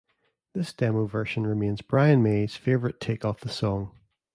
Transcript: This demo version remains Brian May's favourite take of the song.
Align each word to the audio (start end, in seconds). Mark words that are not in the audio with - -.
This 0.53 0.73
demo 0.73 1.05
version 1.05 1.45
remains 1.45 1.83
Brian 1.83 2.23
May's 2.23 2.55
favourite 2.55 2.99
take 2.99 3.23
of 3.23 3.39
the 3.41 3.49
song. 3.49 3.91